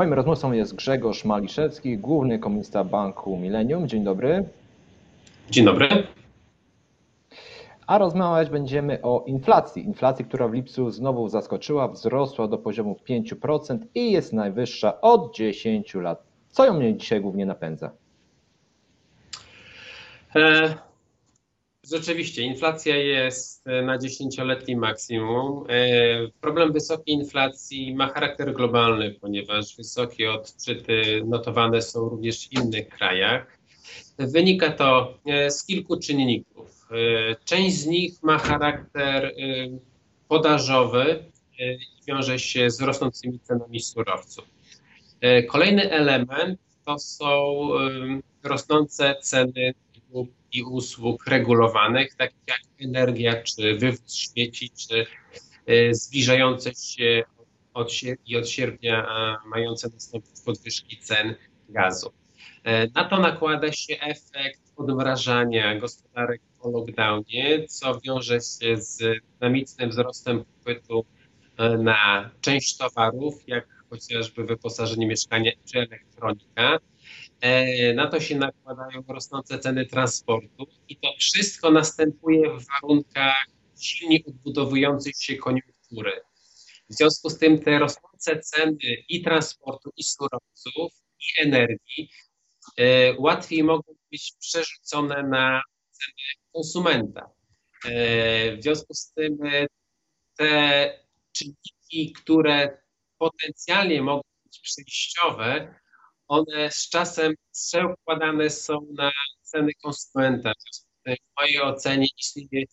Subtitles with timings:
[0.00, 3.88] Moim rozmówcą jest Grzegorz Maliszewski, główny komunista Banku Millennium.
[3.88, 4.44] Dzień dobry.
[5.50, 5.88] Dzień dobry.
[7.86, 9.84] A rozmawiać będziemy o inflacji.
[9.84, 15.94] Inflacji, która w lipcu znowu zaskoczyła, wzrosła do poziomu 5% i jest najwyższa od 10
[15.94, 16.22] lat.
[16.50, 17.90] Co ją mnie dzisiaj głównie napędza?
[20.36, 20.74] E,
[21.90, 25.64] rzeczywiście, inflacja jest na dziesięcioletnim maksimum.
[25.68, 32.88] E, problem wysokiej inflacji ma charakter globalny, ponieważ wysokie odczyty notowane są również w innych
[32.88, 33.58] krajach.
[34.18, 36.88] Wynika to e, z kilku czynników.
[37.44, 39.34] Część z nich ma charakter
[40.28, 41.24] podażowy
[41.58, 44.44] i wiąże się z rosnącymi cenami surowców.
[45.48, 47.68] Kolejny element to są
[48.42, 49.74] rosnące ceny
[50.52, 55.06] i usług regulowanych, takich jak energia, czy wywóz śmieci, czy
[55.66, 57.22] e, zbliżające się
[57.74, 57.92] od,
[58.26, 59.06] i od sierpnia
[59.46, 61.34] mające nastąpić podwyżki cen
[61.68, 62.12] gazu.
[62.64, 69.02] E, na to nakłada się efekt odmrażania gospodarek po lockdownie, co wiąże się z
[69.38, 71.04] dynamicznym wzrostem popytu
[71.56, 76.78] e, na część towarów, jak chociażby wyposażenie mieszkania czy elektronika.
[77.40, 83.46] E, na to się nakładają rosnące ceny transportu i to wszystko następuje w warunkach
[83.80, 86.20] silnie odbudowującej się koniunktury.
[86.90, 92.10] W związku z tym te rosnące ceny i transportu, i surowców, i energii
[92.76, 97.30] e, łatwiej mogą być przerzucone na ceny konsumenta.
[97.84, 99.38] E, w związku z tym
[100.36, 100.98] te
[101.32, 102.82] czynniki, które
[103.18, 105.74] potencjalnie mogą być przejściowe,
[106.30, 110.52] one z czasem przekładane są na ceny konsumenta.
[111.06, 112.66] W mojej ocenie istnieje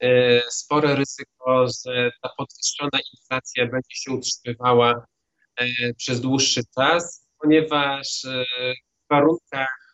[0.00, 5.06] e, spore ryzyko, że ta podwyższona inflacja będzie się utrzymywała
[5.56, 8.44] e, przez dłuższy czas, ponieważ e,
[9.04, 9.92] w warunkach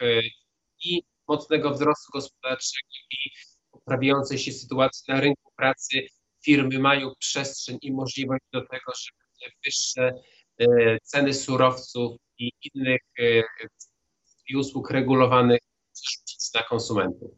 [0.84, 3.30] i mocnego wzrostu gospodarczego i
[3.70, 6.06] poprawiającej się sytuacji na rynku pracy
[6.44, 10.12] firmy mają przestrzeń i możliwość do tego, żeby wyższe
[11.02, 13.42] ceny surowców i innych e,
[14.48, 15.60] i usług regulowanych
[15.92, 17.30] przerzucić na konsumentów.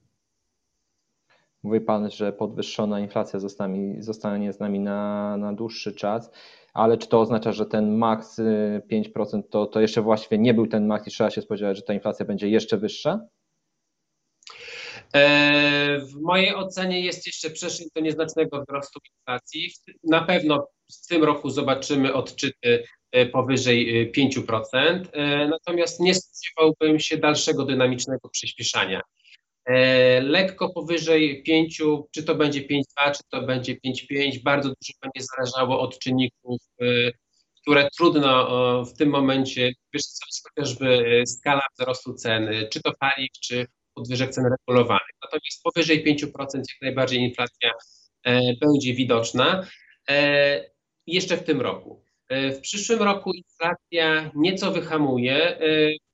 [1.63, 6.31] Mówi Pan, że podwyższona inflacja zostanie, zostanie z nami na, na dłuższy czas,
[6.75, 10.67] ale czy to oznacza, że ten maks 5% y, to, to jeszcze właściwie nie był
[10.67, 13.21] ten maks i trzeba się spodziewać, że ta inflacja będzie jeszcze wyższa?
[15.15, 19.73] E, w mojej ocenie jest jeszcze przestrzeń do nieznacznego wzrostu inflacji.
[20.05, 23.02] Na pewno w tym roku zobaczymy odczyty E,
[23.33, 29.01] powyżej 5%, e, e, natomiast nie spodziewałbym się dalszego dynamicznego przyspieszania.
[30.23, 35.81] Lekko powyżej 5, czy to będzie 5,2, czy to będzie 5,5, bardzo dużo będzie zależało
[35.81, 36.61] od czynników,
[37.63, 44.31] które trudno w tym momencie wyszacować, chociażby skala wzrostu ceny, czy to paliw, czy podwyżek
[44.31, 45.17] cen regulowanych.
[45.23, 47.71] Natomiast powyżej 5% jak najbardziej inflacja
[48.61, 49.67] będzie widoczna
[51.07, 52.03] jeszcze w tym roku.
[52.33, 55.61] E, w przyszłym roku inflacja nieco wyhamuje, e,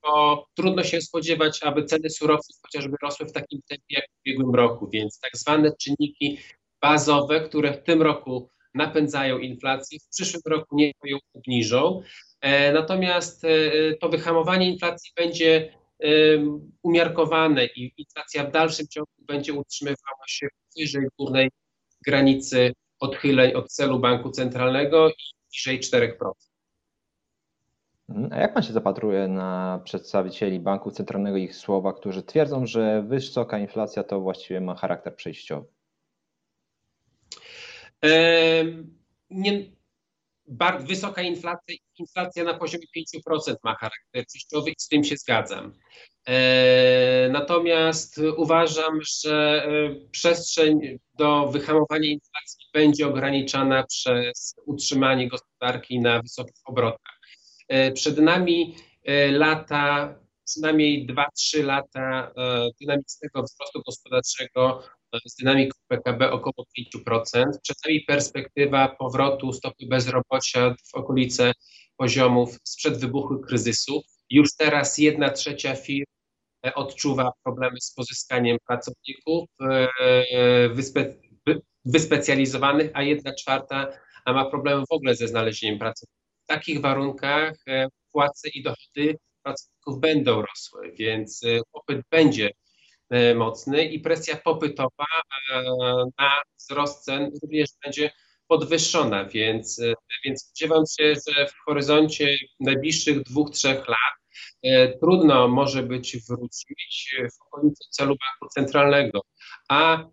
[0.03, 4.55] bo trudno się spodziewać, aby ceny surowców chociażby rosły w takim tempie jak w ubiegłym
[4.55, 6.37] roku, więc tak zwane czynniki
[6.81, 12.01] bazowe, które w tym roku napędzają inflację, w przyszłym roku nie ją obniżą.
[12.41, 13.45] E, natomiast
[14.01, 15.73] to wyhamowanie inflacji będzie
[16.83, 20.47] umiarkowane i inflacja w dalszym ciągu będzie utrzymywała się
[20.77, 21.49] wyżej górnej
[22.05, 26.31] granicy odchyleń od celu banku centralnego i niżej 4%.
[28.09, 28.33] Mhm.
[28.33, 33.03] A jak pan się zapatruje na przedstawicieli Banku Centralnego i ich słowa, którzy twierdzą, że
[33.03, 35.67] wysoka inflacja to właściwie ma charakter przejściowy?
[39.29, 39.71] Nie,
[40.47, 42.85] bardzo wysoka inflacja, inflacja na poziomie
[43.27, 45.73] 5% ma charakter przejściowy i z tym się zgadzam.
[46.29, 56.21] E, natomiast uważam, że e, przestrzeń do wyhamowania inflacji będzie ograniczana przez utrzymanie gospodarki na
[56.21, 57.19] wysokich obrotach.
[57.67, 58.75] E, przed nami
[59.31, 60.15] lata,
[60.45, 62.31] przynajmniej 2-3 lata
[62.81, 64.83] dynamicznego wzrostu gospodarczego
[65.25, 66.65] z dynamiką PKB około
[66.97, 67.45] 5%.
[67.63, 71.51] Przed nami perspektywa powrotu stopy bezrobocia w okolice
[71.97, 74.01] poziomów sprzed wybuchu kryzysu.
[74.29, 76.05] Już teraz jedna trzecia firm
[76.75, 81.13] odczuwa problemy z pozyskaniem pracowników e, wyspe,
[81.85, 83.87] wyspecjalizowanych, a jedna czwarta
[84.25, 86.05] ma problemy w ogóle ze znalezieniem pracy.
[86.43, 92.51] W takich warunkach e, płace i dochody pracowników będą rosły, więc e, popyt będzie
[93.35, 95.05] mocny i presja popytowa
[96.19, 98.11] na wzrost cen również będzie
[98.47, 99.81] podwyższona, więc,
[100.25, 104.18] więc spodziewam się, że w horyzoncie najbliższych dwóch, trzech lat
[105.01, 109.21] trudno może być wrócić w okolicy celu banku centralnego.
[109.69, 110.03] A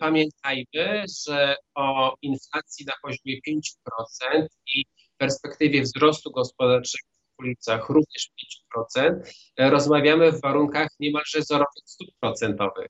[0.00, 4.84] pamiętajmy, że o inflacji na poziomie 5% i
[5.18, 7.08] perspektywie wzrostu gospodarczego
[7.38, 8.30] w ulicach również
[8.76, 9.20] 5%,
[9.58, 12.88] rozmawiamy w warunkach niemalże zerowych stóp procentowych.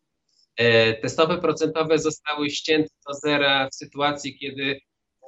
[0.56, 4.80] E, te stopy procentowe zostały ścięte do zera w sytuacji, kiedy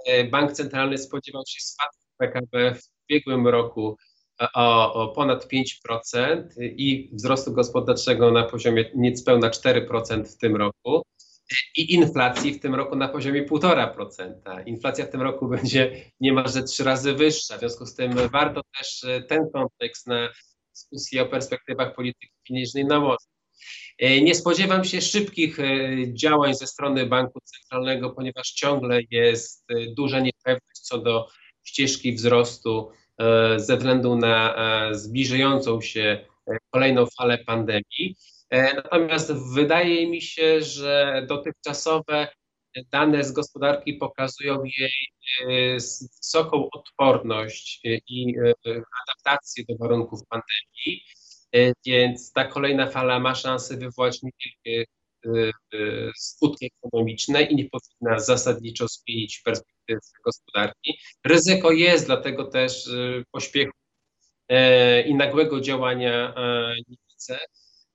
[0.07, 3.97] e, bank centralny spodziewał się spadku PKB w ubiegłym roku
[4.55, 5.49] o, o, ponad
[5.87, 11.03] 5% i wzrostu gospodarczego na poziomie niespełna 4% w tym roku
[11.77, 14.67] i inflacji w tym roku na poziomie 1,5%.
[14.67, 17.57] Inflacja w tym roku będzie niemalże trzy razy wyższa.
[17.57, 20.29] W związku z tym warto też e, ten kontekst na
[20.75, 23.29] dyskusję o perspektywach polityki pieniężnej nałożyć.
[23.99, 29.67] E, nie spodziewam się szybkich e, działań ze strony banku centralnego, ponieważ ciągle jest
[29.97, 31.29] duża niepewność co do
[31.65, 32.91] ścieżki wzrostu
[33.57, 34.55] ze względu na
[34.93, 36.27] zbliżającą się
[36.71, 38.17] kolejną falę pandemii.
[38.51, 42.29] E, natomiast wydaje mi się, że dotychczasowe
[42.93, 45.75] dane z gospodarki pokazują jej e,
[46.23, 48.53] wysoką odporność i e,
[49.03, 51.05] adaptację do warunków pandemii,
[51.87, 54.93] więc ta kolejna fala ma szansę wywołać niewielkie
[56.17, 60.99] skutki ekonomiczne i nie powinna zasadniczo zmienić perspektywy gospodarki.
[61.25, 62.91] Ryzyko jest, dlatego też
[63.31, 63.73] pośpiechu
[65.07, 66.35] i nagłego działania
[66.89, 67.39] nie widzę.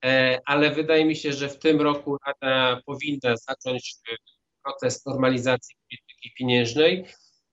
[0.04, 4.16] E, ale wydaje mi się, że w tym roku Rada powinna zacząć e,
[4.62, 7.04] proces normalizacji polityki pieniężnej,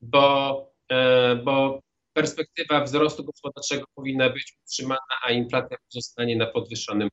[0.02, 0.58] bo,
[0.90, 1.80] e, bo
[2.14, 7.10] perspektywa wzrostu gospodarczego powinna być utrzymana, a inflacja pozostanie na podwyższonym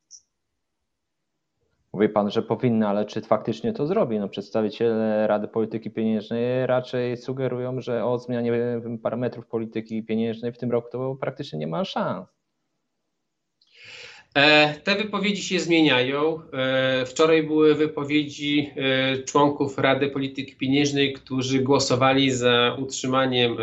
[1.93, 4.19] Mówi Pan, że powinna, ale czy faktycznie to zrobi?
[4.19, 8.53] No, przedstawiciele Rady Polityki Pieniężnej raczej sugerują, że o zmianie
[9.03, 12.27] parametrów polityki pieniężnej w tym roku to praktycznie nie ma szans.
[14.35, 16.39] E, te wypowiedzi się zmieniają.
[16.53, 23.57] E, wczoraj były wypowiedzi e, członków Rady Polityki Pieniężnej, którzy głosowali za utrzymaniem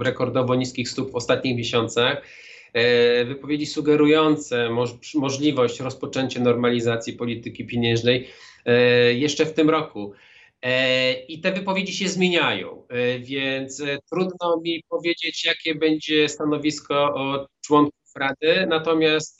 [0.00, 2.22] rekordowo niskich stóp w ostatnich miesiącach.
[3.26, 4.70] Wypowiedzi sugerujące
[5.14, 8.28] możliwość rozpoczęcia normalizacji polityki pieniężnej
[9.14, 10.12] jeszcze w tym roku.
[11.28, 12.86] I te wypowiedzi się zmieniają,
[13.20, 17.14] więc trudno mi powiedzieć, jakie będzie stanowisko
[17.60, 19.38] członków Rady, natomiast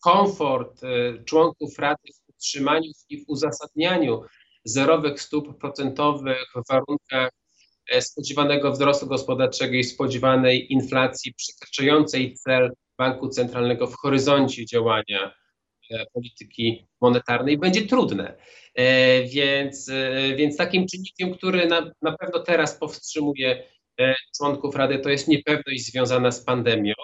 [0.00, 0.80] komfort
[1.24, 4.22] członków Rady w utrzymaniu i w uzasadnianiu
[4.64, 7.47] zerowych stóp procentowych w warunkach e,
[8.00, 15.34] spodziewanego wzrostu gospodarczego i spodziewanej inflacji przekraczającej cel banku centralnego w horyzoncie działania
[15.90, 18.36] e, polityki monetarnej będzie trudne.
[18.74, 19.90] E, więc,
[20.36, 23.68] więc takim czynnikiem, który na, na pewno teraz powstrzymuje
[24.36, 26.94] członków Rady, to jest niepewność związana z pandemią.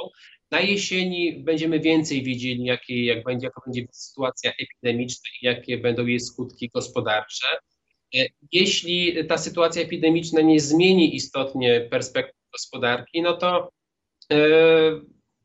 [0.50, 6.06] Na jesieni będziemy więcej wiedzieli, jakie, jak będzie, jaka będzie sytuacja epidemiczna i jakie będą
[6.06, 7.46] jej skutki gospodarcze.
[8.14, 13.70] E, jeśli ta sytuacja epidemiczna nie zmieni istotnie perspektyw gospodarki, no to
[14.32, 14.36] e,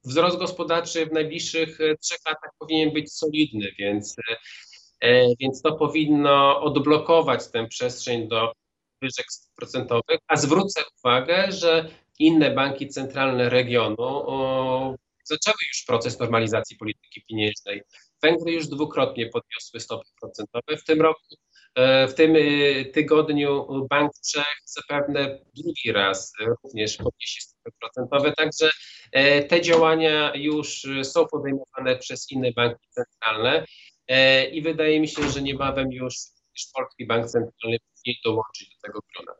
[0.05, 4.15] wzrost gospodarczy w najbliższych e, trzech latach powinien być solidny, więc,
[5.39, 8.51] więc to powinno odblokować tę przestrzeń do
[9.01, 9.25] wyżek
[9.55, 10.19] procentowych.
[10.27, 11.89] A zwrócę uwagę, że
[12.19, 14.25] inne banki centralne regionu
[15.23, 17.81] zaczęły już proces normalizacji polityki pieniężnej.
[18.21, 21.35] Węgry już dwukrotnie podniosły stopy procentowe w tym roku.
[21.79, 28.69] E, w tym e, tygodniu Bank Czech zapewne drugi raz również podniesie stopy procentowe, także
[29.11, 33.65] e, te działania już są podejmowane przez inne banki centralne
[34.51, 36.15] i wydaje mi się, że niebawem już
[36.73, 39.39] Polski Bank Centralny powinien dołączyć do tego grona.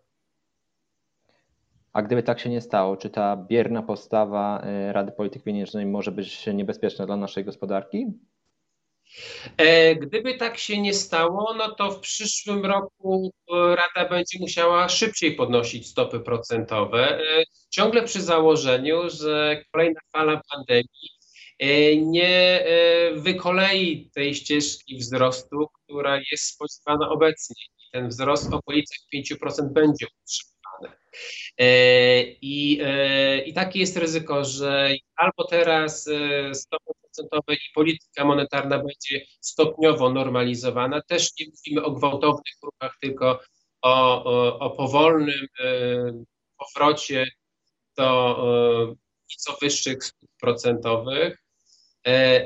[1.94, 6.48] A gdyby tak się nie stało, czy ta bierna postawa Rady Polityki Pieniężnej może być
[6.48, 8.06] niebezpieczna dla naszej gospodarki?
[9.58, 14.90] E, gdyby tak się nie stało, no to w przyszłym roku e, Rada będzie musiała
[14.90, 21.20] szybciej podnosić stopy procentowe, e, ciągle przy założeniu, że kolejna fala pandemii
[21.98, 22.66] nie
[23.16, 27.56] wykolei tej ścieżki wzrostu, która jest spodziewana obecnie.
[27.92, 30.98] Ten wzrost w okolicach 5% będzie utrzymany.
[31.58, 32.82] E, I,
[33.46, 36.10] I takie jest ryzyko, że albo teraz
[36.54, 41.02] stopy procentowe i polityka monetarna będzie stopniowo normalizowana.
[41.02, 43.40] Też nie mówimy o gwałtownych ruchach, tylko
[43.82, 45.48] o, o, o powolnym
[46.58, 47.26] powrocie
[47.98, 48.38] do
[49.30, 51.44] nieco wyższych stóp procentowych,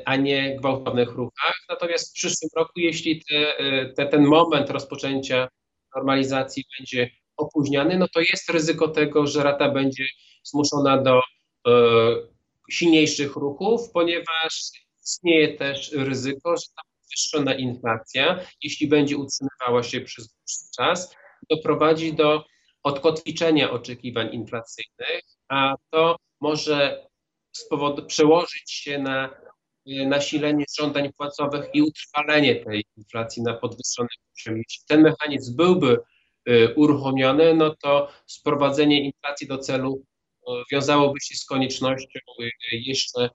[0.05, 1.55] a nie gwałtownych ruchach.
[1.69, 3.53] Natomiast w przyszłym roku, jeśli te,
[3.95, 5.47] te, ten moment rozpoczęcia
[5.95, 10.05] normalizacji będzie opóźniany, no to jest ryzyko tego, że rata będzie
[10.43, 11.21] zmuszona do
[11.67, 11.71] e,
[12.71, 14.71] silniejszych ruchów, ponieważ
[15.03, 21.15] istnieje też ryzyko, że ta podwyższona inflacja, jeśli będzie utrzymywała się przez dłuższy czas,
[21.49, 22.45] doprowadzi do
[22.83, 27.07] odkotwiczenia oczekiwań inflacyjnych, a to może
[27.57, 29.29] spowod- przełożyć się na
[29.87, 34.63] e, nasilenie żądań płacowych i utrwalenie tej inflacji na podwyższonym poziomie.
[34.67, 35.97] Jeśli ten mechanizm byłby
[36.45, 40.05] e, uruchomiony, no to sprowadzenie inflacji do celu
[40.71, 42.19] wiązałoby się z koniecznością
[42.71, 43.29] jeszcze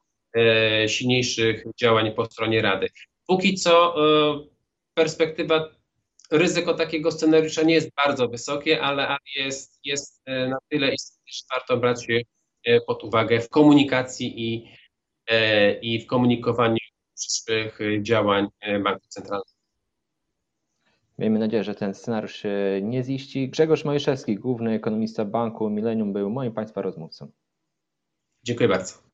[0.86, 2.88] silniejszych działań po stronie Rady.
[3.26, 3.94] Póki co
[4.94, 5.68] perspektywa,
[6.30, 11.76] ryzyko takiego scenariusza nie jest bardzo wysokie, ale jest, jest na tyle istotne, że warto
[11.76, 14.68] brać je pod uwagę w komunikacji i,
[15.26, 16.76] e, i w komunikowaniu
[17.14, 19.57] przyszłych działań e, Banku Centralnego.
[21.18, 23.48] Miejmy nadzieję, że ten scenariusz się nie ziści.
[23.48, 27.30] Grzegorz Mojszewski, główny ekonomista banku Millennium, był moim Państwa rozmówcą.
[28.44, 29.07] Dziękuję bardzo.